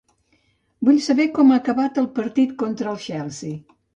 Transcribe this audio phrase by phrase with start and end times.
[0.87, 3.63] Vull saber com ha acabat el partit contra el Chelsea.